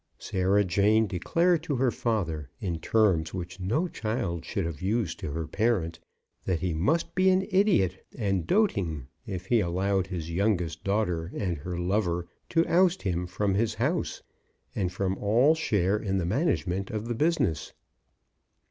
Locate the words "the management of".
16.17-17.07